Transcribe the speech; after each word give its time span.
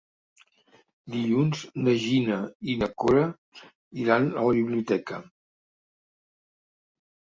Dilluns 1.15 1.59
na 1.87 1.93
Gina 2.05 2.39
i 2.73 2.75
na 2.83 2.89
Cora 3.03 3.27
iran 4.05 4.27
a 4.41 4.47
la 4.49 4.57
biblioteca. 4.61 5.21